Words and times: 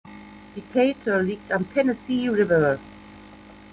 Decatur 0.55 1.21
liegt 1.21 1.51
am 1.51 1.71
Tennessee 1.71 2.27
River. 2.27 2.79